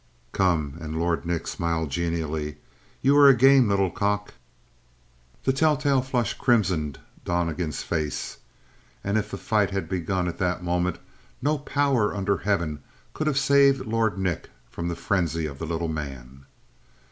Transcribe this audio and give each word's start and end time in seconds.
"Come," 0.31 0.77
and 0.81 0.97
Lord 0.99 1.27
Nick 1.27 1.45
smiled 1.45 1.91
genially, 1.91 2.57
"you 3.03 3.15
are 3.17 3.27
a 3.29 3.35
game 3.35 3.69
little 3.69 3.91
cock!" 3.91 4.33
The 5.43 5.53
telltale 5.53 6.01
flush 6.01 6.33
crimsoned 6.33 6.97
Donnegan's 7.23 7.83
face. 7.83 8.37
And 9.03 9.15
if 9.15 9.29
the 9.29 9.37
fight 9.37 9.69
had 9.69 9.87
begun 9.87 10.27
at 10.27 10.39
that 10.39 10.63
moment 10.63 10.97
no 11.39 11.59
power 11.59 12.15
under 12.15 12.37
heaven 12.37 12.81
could 13.13 13.27
have 13.27 13.37
saved 13.37 13.85
Lord 13.85 14.17
Nick 14.17 14.49
from 14.71 14.87
the 14.87 14.95
frenzy 14.95 15.45
of 15.45 15.59
the 15.59 15.67
little 15.67 15.87
man. 15.87 16.47